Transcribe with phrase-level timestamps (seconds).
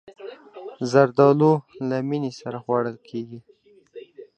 [0.91, 1.53] زردالو
[1.89, 3.39] له مینې سره خوړل کېږي.